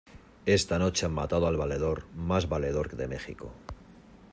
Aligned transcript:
¡esta 0.57 0.79
noche 0.79 1.05
han 1.05 1.13
matado 1.13 1.45
al 1.45 1.57
valedor 1.57 2.05
más 2.15 2.49
valedor 2.49 2.95
de 2.97 3.07
México! 3.07 3.51